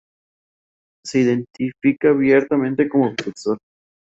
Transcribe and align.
Se 1.05 1.19
identifica 1.19 2.09
abiertamente 2.09 2.89
como 2.89 3.11
bisexual. 3.11 3.59